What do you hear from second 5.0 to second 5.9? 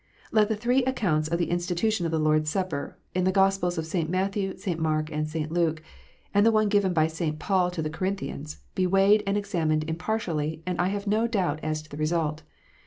and St. Luke,